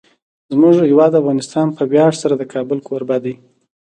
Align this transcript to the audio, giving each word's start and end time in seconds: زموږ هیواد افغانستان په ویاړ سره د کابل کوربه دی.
زموږ 0.53 0.75
هیواد 0.89 1.13
افغانستان 1.21 1.67
په 1.77 1.83
ویاړ 1.91 2.11
سره 2.21 2.33
د 2.37 2.43
کابل 2.53 2.79
کوربه 2.87 3.17
دی. 3.23 3.33